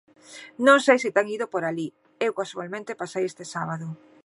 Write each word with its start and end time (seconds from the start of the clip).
Non 0.65 0.77
sei 0.85 0.97
se 1.03 1.09
ten 1.15 1.27
ido 1.35 1.45
por 1.53 1.63
alí, 1.69 1.87
eu 2.25 2.31
casualmente 2.39 2.99
pasei 3.01 3.23
este 3.27 3.45
sábado. 3.53 3.87